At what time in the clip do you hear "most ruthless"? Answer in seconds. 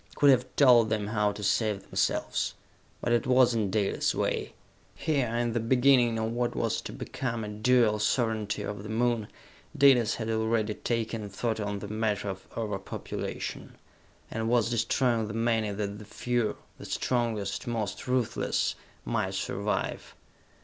17.67-18.73